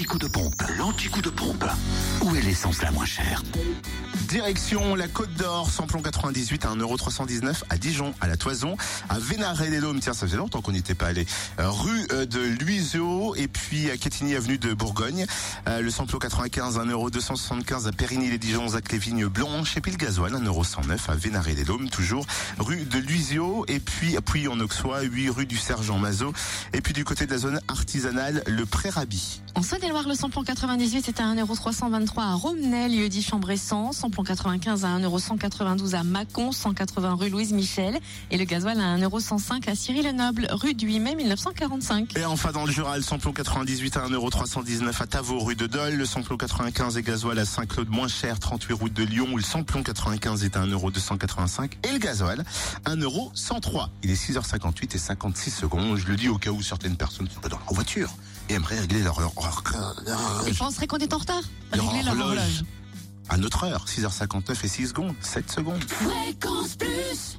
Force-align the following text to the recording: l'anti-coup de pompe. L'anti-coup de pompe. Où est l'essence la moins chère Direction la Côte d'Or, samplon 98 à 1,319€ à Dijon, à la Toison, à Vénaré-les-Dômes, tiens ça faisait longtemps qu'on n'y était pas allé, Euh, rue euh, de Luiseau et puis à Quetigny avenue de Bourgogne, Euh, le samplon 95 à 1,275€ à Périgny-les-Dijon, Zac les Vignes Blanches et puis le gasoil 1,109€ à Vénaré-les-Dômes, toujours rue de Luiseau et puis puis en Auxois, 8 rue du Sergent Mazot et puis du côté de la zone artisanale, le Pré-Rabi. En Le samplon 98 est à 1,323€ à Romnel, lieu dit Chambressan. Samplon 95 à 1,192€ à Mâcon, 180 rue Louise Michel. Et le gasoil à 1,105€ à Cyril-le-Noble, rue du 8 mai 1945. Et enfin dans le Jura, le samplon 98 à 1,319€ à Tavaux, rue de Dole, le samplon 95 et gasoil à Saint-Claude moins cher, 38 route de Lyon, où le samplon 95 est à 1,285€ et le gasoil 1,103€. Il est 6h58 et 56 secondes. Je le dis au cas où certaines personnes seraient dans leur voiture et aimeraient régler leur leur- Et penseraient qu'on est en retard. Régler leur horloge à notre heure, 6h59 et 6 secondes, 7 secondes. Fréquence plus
l'anti-coup 0.00 0.18
de 0.18 0.28
pompe. 0.28 0.62
L'anti-coup 0.78 1.20
de 1.20 1.28
pompe. 1.28 1.64
Où 2.22 2.34
est 2.34 2.40
l'essence 2.40 2.80
la 2.80 2.90
moins 2.90 3.04
chère 3.04 3.42
Direction 4.28 4.94
la 4.94 5.08
Côte 5.08 5.34
d'Or, 5.34 5.68
samplon 5.68 6.00
98 6.00 6.64
à 6.64 6.68
1,319€ 6.68 7.64
à 7.68 7.76
Dijon, 7.76 8.14
à 8.20 8.28
la 8.28 8.36
Toison, 8.38 8.76
à 9.10 9.18
Vénaré-les-Dômes, 9.18 10.00
tiens 10.00 10.14
ça 10.14 10.26
faisait 10.26 10.38
longtemps 10.38 10.62
qu'on 10.62 10.72
n'y 10.72 10.78
était 10.78 10.94
pas 10.94 11.08
allé, 11.08 11.26
Euh, 11.58 11.68
rue 11.68 12.06
euh, 12.12 12.24
de 12.24 12.40
Luiseau 12.40 13.34
et 13.34 13.48
puis 13.48 13.90
à 13.90 13.98
Quetigny 13.98 14.36
avenue 14.36 14.56
de 14.56 14.72
Bourgogne, 14.72 15.26
Euh, 15.68 15.82
le 15.82 15.90
samplon 15.90 16.18
95 16.18 16.78
à 16.78 16.84
1,275€ 16.84 17.86
à 17.86 17.92
Périgny-les-Dijon, 17.92 18.68
Zac 18.68 18.92
les 18.92 18.98
Vignes 18.98 19.26
Blanches 19.26 19.76
et 19.76 19.80
puis 19.80 19.90
le 19.92 19.98
gasoil 19.98 20.32
1,109€ 20.32 21.10
à 21.10 21.14
Vénaré-les-Dômes, 21.14 21.90
toujours 21.90 22.24
rue 22.58 22.84
de 22.84 22.98
Luiseau 22.98 23.66
et 23.68 23.80
puis 23.80 24.16
puis 24.24 24.48
en 24.48 24.60
Auxois, 24.60 25.02
8 25.02 25.28
rue 25.30 25.46
du 25.46 25.58
Sergent 25.58 25.98
Mazot 25.98 26.32
et 26.72 26.80
puis 26.80 26.94
du 26.94 27.04
côté 27.04 27.26
de 27.26 27.32
la 27.32 27.38
zone 27.38 27.60
artisanale, 27.68 28.42
le 28.46 28.64
Pré-Rabi. 28.64 29.40
En 29.56 29.62
Le 29.92 30.14
samplon 30.14 30.44
98 30.44 31.08
est 31.08 31.20
à 31.20 31.24
1,323€ 31.34 32.20
à 32.20 32.34
Romnel, 32.34 32.96
lieu 32.96 33.08
dit 33.08 33.22
Chambressan. 33.22 33.92
Samplon 33.92 34.22
95 34.22 34.84
à 34.84 34.88
1,192€ 34.98 35.94
à 35.94 36.04
Mâcon, 36.04 36.52
180 36.52 37.14
rue 37.14 37.28
Louise 37.28 37.52
Michel. 37.52 37.98
Et 38.30 38.38
le 38.38 38.44
gasoil 38.44 38.80
à 38.80 38.96
1,105€ 38.96 39.68
à 39.68 39.74
Cyril-le-Noble, 39.74 40.48
rue 40.52 40.74
du 40.74 40.86
8 40.86 41.00
mai 41.00 41.14
1945. 41.16 42.16
Et 42.16 42.24
enfin 42.24 42.50
dans 42.52 42.64
le 42.66 42.72
Jura, 42.72 42.96
le 42.96 43.02
samplon 43.02 43.32
98 43.32 43.96
à 43.98 44.06
1,319€ 44.08 45.02
à 45.02 45.06
Tavaux, 45.06 45.40
rue 45.40 45.54
de 45.56 45.66
Dole, 45.66 45.94
le 45.94 46.06
samplon 46.06 46.36
95 46.36 46.96
et 46.96 47.02
gasoil 47.02 47.38
à 47.38 47.44
Saint-Claude 47.44 47.88
moins 47.88 48.08
cher, 48.08 48.38
38 48.38 48.72
route 48.74 48.92
de 48.92 49.02
Lyon, 49.04 49.26
où 49.32 49.36
le 49.36 49.42
samplon 49.42 49.82
95 49.82 50.44
est 50.44 50.56
à 50.56 50.64
1,285€ 50.66 51.70
et 51.88 51.92
le 51.92 51.98
gasoil 51.98 52.44
1,103€. 52.86 53.88
Il 54.02 54.10
est 54.10 54.14
6h58 54.14 54.94
et 54.94 54.98
56 54.98 55.50
secondes. 55.50 55.96
Je 55.96 56.06
le 56.06 56.16
dis 56.16 56.28
au 56.28 56.38
cas 56.38 56.50
où 56.50 56.62
certaines 56.62 56.96
personnes 56.96 57.28
seraient 57.28 57.48
dans 57.48 57.58
leur 57.58 57.72
voiture 57.74 58.10
et 58.48 58.54
aimeraient 58.54 58.80
régler 58.80 59.02
leur 59.02 59.20
leur- 59.20 59.32
Et 60.46 60.54
penseraient 60.54 60.86
qu'on 60.86 60.98
est 60.98 61.12
en 61.12 61.18
retard. 61.18 61.42
Régler 61.72 62.02
leur 62.02 62.18
horloge 62.18 62.64
à 63.30 63.36
notre 63.36 63.64
heure, 63.64 63.86
6h59 63.86 64.64
et 64.64 64.68
6 64.68 64.88
secondes, 64.88 65.14
7 65.20 65.50
secondes. 65.50 65.82
Fréquence 65.84 66.74
plus 66.74 67.38